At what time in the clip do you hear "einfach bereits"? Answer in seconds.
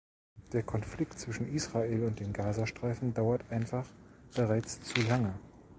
3.51-4.81